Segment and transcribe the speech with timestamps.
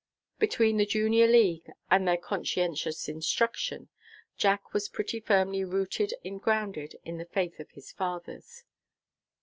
[0.39, 3.89] Between the Junior League and their conscientious instruction,
[4.35, 8.63] Jack was pretty firmly "rooted and grounded" in the faith of his fathers.